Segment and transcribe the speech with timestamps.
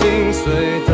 [0.00, 0.89] 心碎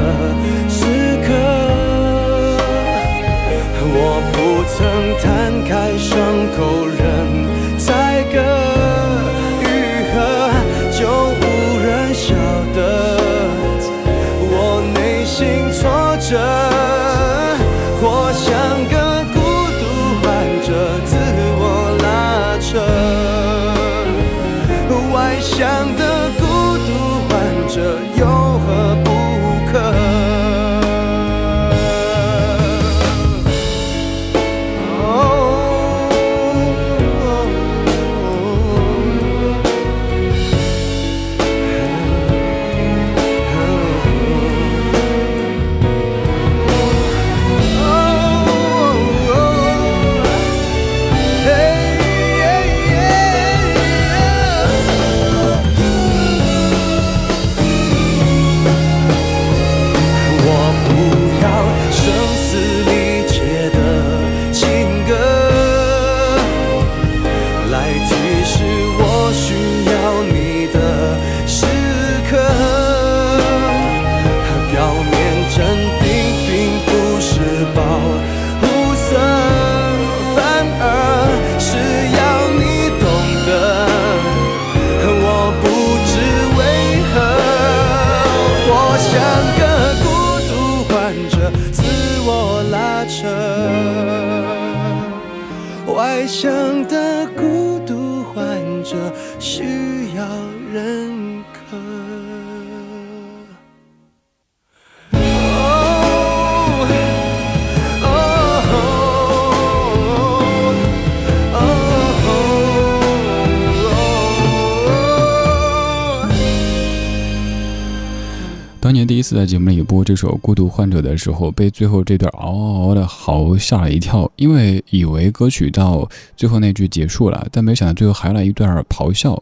[119.07, 129.41] 第一次在节目里播这首《孤独患者》的时候，被最后这段嗷嗷嗷的嚎吓了一跳，因为以为歌曲到最后那句结束了，但没想到最后还来一段咆哮。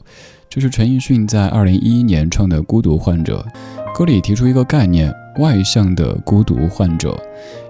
[0.50, 3.44] 这是陈奕迅在二零一一年唱的《孤独患者》，
[3.94, 7.16] 歌里提出一个概念：外向的孤独患者。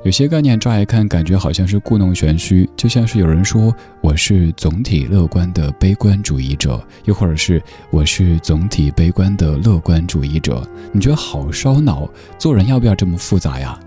[0.05, 10.67] 有些概念乍一看感觉好像是故弄玄虚，就像是有人说我是总体乐观的悲观主义者，又或者是我是总体悲观的乐观主义者。
[10.93, 12.09] 你觉得好烧脑？
[12.39, 13.79] 做人要不要这么复杂呀？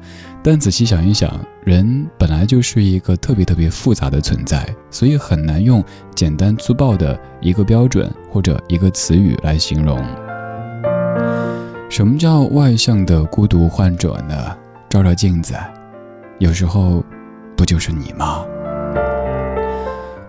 [0.43, 10.26] 但仔细想一想，人本来就是一个特别特别复杂的存在，所以很难用简单粗暴的一个标准或者一个词语来形容。
[11.89, 14.35] 什么叫外向的孤独患者呢？
[14.89, 15.55] 照照镜子，
[16.37, 17.03] 有时候
[17.55, 18.43] 不就是你吗？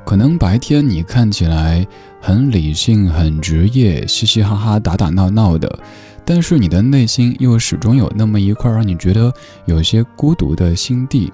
[0.07, 1.85] 可能白天你看起来
[2.21, 5.79] 很理性、很职业，嘻嘻哈哈、打打闹闹的，
[6.25, 9.33] 但是你的内心又始终有那么一块让你觉得
[9.65, 11.31] 有些孤独的心地。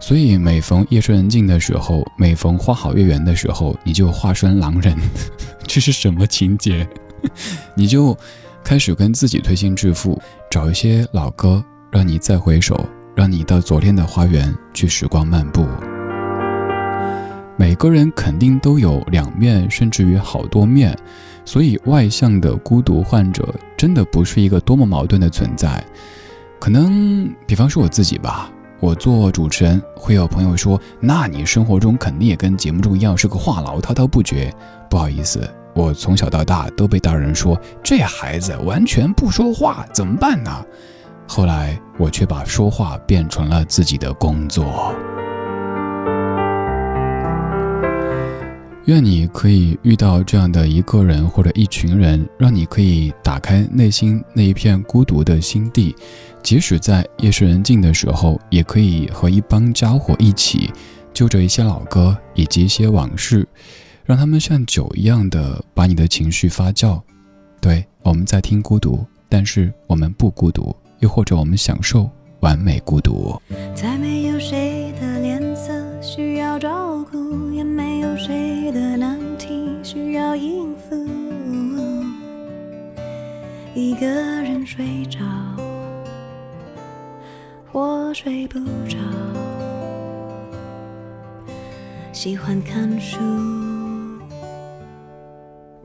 [0.00, 4.96] 所以每逢夜深人静的时候，每逢花好月圆的时候，你就化身狼人，
[5.68, 6.88] 这是什么情节？
[7.76, 8.16] 你就。
[8.62, 10.20] 开始跟自己推心置腹，
[10.50, 15.66] 找一些老歌，让你再回首，让你到昨天的花园去时光漫步。
[17.56, 20.96] 每个人肯定都有两面，甚至于好多面，
[21.44, 25.84] 所以外向的孤独患者真的不是一个多么矛盾的存在。
[26.58, 34.50] 可能，比方说我自己吧，我做主持人，会有朋友说：“那你生活中肯定也跟节目中一样是个话痨，滔滔不绝。”
[34.88, 35.46] 不好意思。
[35.80, 40.50] 我从小到大都被大人说这孩子完全不说话，怎么办呢？
[41.26, 44.94] 后来我却把说话变成了自己的工作。
[48.84, 55.96] 愿你可以遇到这样的一个人或者一群人，让你可以打开内心那一片孤独的心地，
[56.42, 60.70] 即使在夜深人静的时候，也可以和一帮家伙一起，
[61.14, 63.48] 就着一些老歌以及一些往事。
[64.10, 67.00] 让他们像酒一样的把你的情绪发酵，
[67.60, 72.10] 对，我们在听孤独，但是我们不孤独，又或者我们享受
[72.40, 73.40] 完美孤独。
[73.72, 75.72] 再没有谁的脸色
[76.02, 81.06] 需要照顾，也没有谁的难题需要应付。
[83.76, 85.20] 一个人睡着，
[87.70, 88.58] 或睡不
[88.88, 88.98] 着，
[92.12, 93.16] 喜欢看书。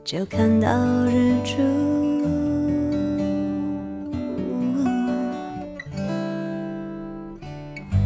[0.06, 0.70] 就看到
[1.08, 1.64] 日出，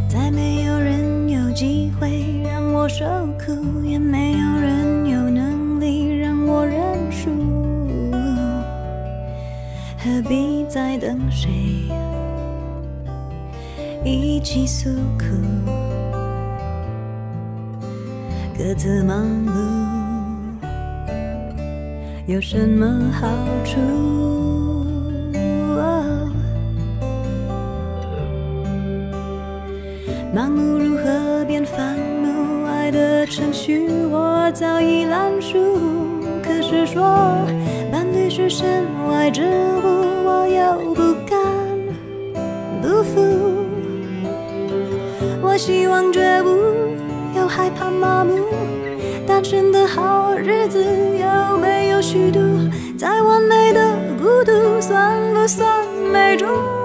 [0.08, 3.04] 再没有人有机会让我受
[3.38, 6.82] 苦，也没有人有能力让我认
[7.12, 7.30] 输，
[9.98, 11.50] 何必再等谁
[14.06, 15.26] 一起诉苦，
[18.58, 19.79] 各自忙碌。
[22.30, 23.28] 有什么好
[23.66, 23.80] 处？
[30.32, 32.68] 盲目如何变烦怒？
[32.68, 35.58] 爱的程序我早已烂熟。
[36.44, 37.02] 可是说
[37.92, 39.88] 伴侣是身外之物，
[40.24, 41.36] 我又不敢
[42.80, 43.20] 不服。
[45.42, 46.96] 我希望觉悟，
[47.36, 48.36] 又害怕麻木。
[49.26, 51.79] 单身的好日子有没
[55.50, 56.79] 算不算美中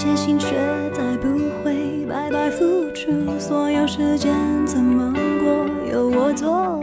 [0.00, 0.48] 一切心血
[0.94, 1.28] 再不
[1.62, 4.34] 会白白付出所有时间
[4.66, 6.82] 怎么过由我做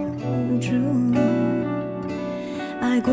[0.61, 0.75] 主。
[2.79, 3.11] 爱过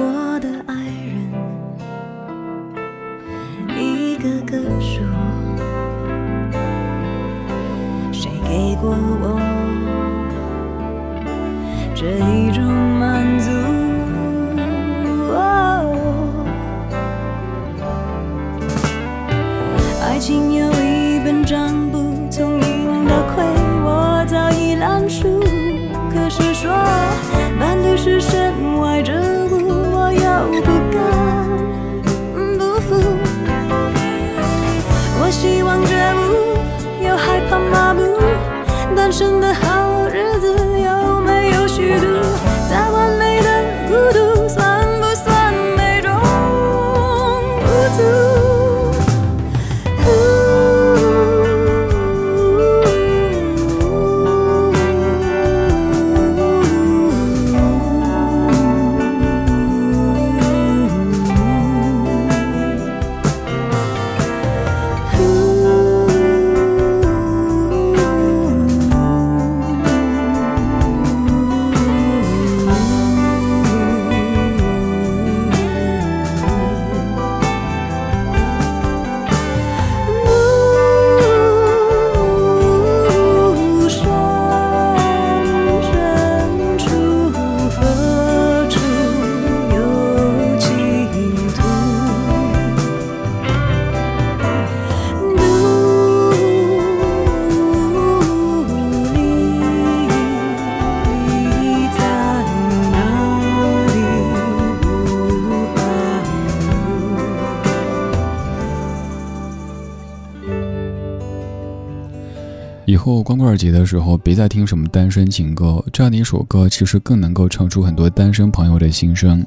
[113.54, 119.46] 二节的时候，别再听什么单身情歌，这样的一首歌其实更能够唱出很多单身朋友的心声。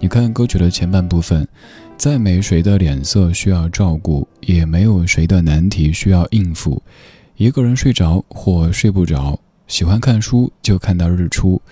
[0.00, 1.46] 你看歌曲的前半部分，
[1.96, 6.82] 再没谁的脸色需要照顾，也没有谁的难题需要应付。
[7.36, 11.62] 一个人睡着或睡不着，喜欢看书就看到日出。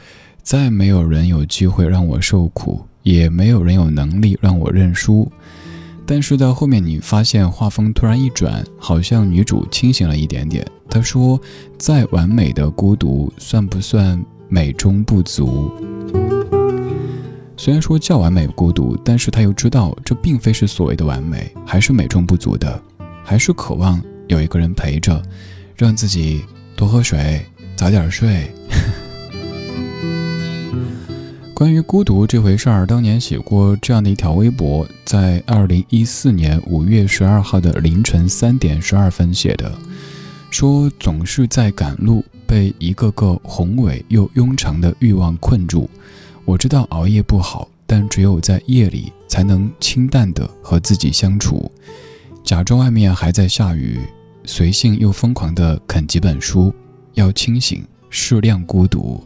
[0.40, 5.28] 再没有人有机会让我受苦，也没有人有能力让我认输。
[6.12, 10.62] 但是到后面，你发现画风突然一转，好像女主清醒了一点点。
[10.90, 11.40] 她说
[11.80, 15.70] ：“再完美的孤独，算不算美中不足？”
[17.56, 22.78] 虽然说叫完美孤独，但是她又知道这并非是所谓的完美，还是美中不足的，
[23.24, 25.22] 还是渴望有一个人陪着，
[25.74, 26.44] 让自己
[26.76, 27.42] 多喝水，
[27.74, 28.52] 早点睡。
[31.62, 39.72] 关于孤独这回事儿，当年写过这样的一条微博，在二零一四年五月十二号的凌晨三点十二分写的，
[40.50, 45.88] 说总是在赶路，被一个个宏伟又庸长的欲望困住。
[46.44, 51.70] 我知道熬夜不好，但只有在夜里才能清淡的和自己相处，
[52.42, 54.00] 假装外面还在下雨，
[54.44, 56.74] 随性又疯狂的啃几本书，
[57.14, 59.24] 要清醒，适量孤独。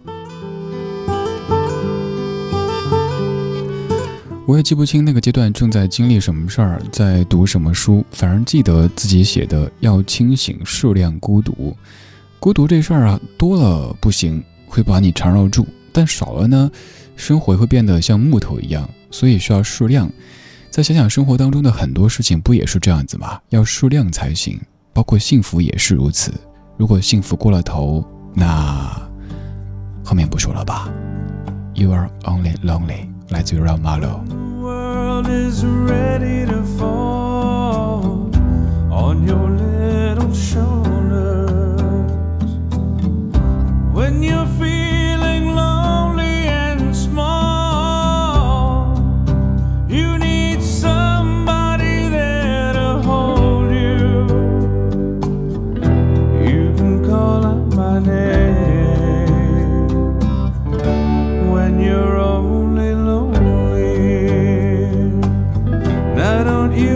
[4.47, 11.77] 我也记不清那个阶段正在经历什么事儿，在读什么书，反而记得自己写的要清醒，适量孤独。
[12.39, 16.71] 孤独这事儿啊，多了不行，会把你缠绕住；但少了呢，
[17.17, 18.89] 生活会变得像木头一样。
[19.11, 20.09] 所以需要适量。
[20.71, 23.41] 再想想生活当中的很多事情，不也是这样子吗？
[23.49, 24.61] 要适量才行，
[24.93, 26.33] 包括幸福也是如此。
[26.77, 28.97] 如果幸福过了头，那
[30.05, 30.89] 后面不说了吧。
[31.75, 33.16] You are only lonely.
[33.30, 34.22] 来自于 Ram Malo。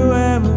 [0.01, 0.50] You ever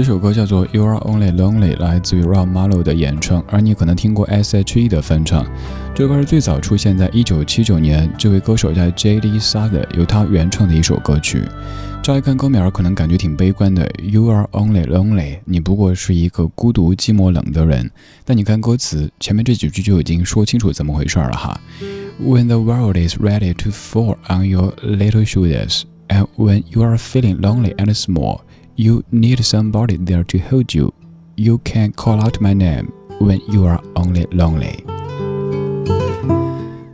[0.00, 5.46] 这首歌叫做《You Are Only Lonely》，来自于 Rob Marlow 的演唱，而你可能听过 S.H.E 的翻唱。
[5.94, 9.38] 这歌是最早出现在1979年，这位歌手叫 J.D.
[9.38, 11.42] s a t h e r 由他原创的一首歌曲。
[12.02, 17.90] 乍一看歌名可能感觉挺悲观的，You Are Only Lonely，你不过是一个孤独、寂寞、冷的人。
[18.24, 21.60] 但你看歌词前面这几句就已经说清楚怎么回事了哈。
[22.18, 27.38] When the world is ready to fall on your little shoulders, and when you are feeling
[27.42, 28.40] lonely and small.
[28.82, 30.94] You need somebody there to hold you.
[31.36, 32.90] You can call out my name
[33.20, 34.82] when you are only lonely.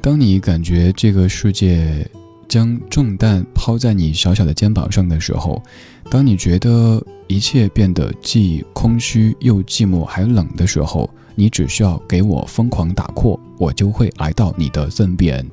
[0.02, 2.10] 当你感觉这个世界
[2.48, 5.62] 将重担抛在你小小的肩膀上的时候，
[6.10, 15.46] 当你觉得一切变得既空虚又寂寞还冷的时候，你只需要给我疯狂打 call，我就会来到你的身边。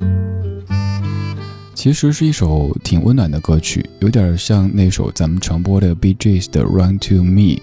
[1.74, 7.60] 其实是一首挺温暖的歌曲，有点像那首咱们常播的 B J S 的 Run to Me。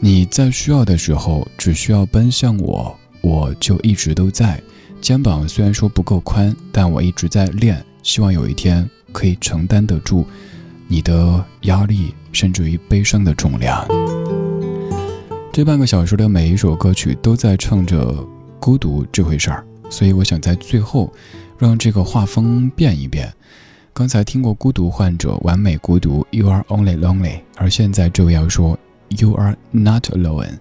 [0.00, 4.62] 你在需要的时候，只需要奔向我，我就一直都在。
[5.00, 10.24] 肩膀虽然说不够宽，但我一直在练，希望有一天可以承担得住
[10.86, 13.86] 你的压力，甚至于悲伤的重量。
[15.52, 18.14] 这半个小时的每一首歌曲都在唱着
[18.60, 21.12] 孤独这回事儿，所以我想在最后。
[21.58, 23.32] 让这个画风变一变。
[23.94, 27.40] 刚才听过《孤独患者》，完美孤独，You are only lonely。
[27.56, 30.58] 而现在这位要说，You are not alone。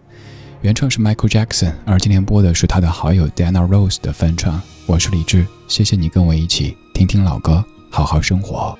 [0.62, 4.62] 原唱是 Michael Jackson，而今天播的是他的好友 Dana Rose 的翻唱。
[4.86, 8.80] 我是李志，谢谢你跟我一起听听老歌，好好生活。